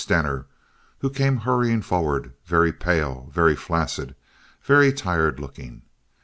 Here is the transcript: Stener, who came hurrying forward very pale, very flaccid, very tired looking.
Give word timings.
Stener, 0.03 0.47
who 1.01 1.11
came 1.11 1.37
hurrying 1.45 1.83
forward 1.83 2.33
very 2.47 2.73
pale, 2.73 3.29
very 3.31 3.55
flaccid, 3.55 4.15
very 4.63 4.91
tired 4.91 5.39
looking. 5.39 5.83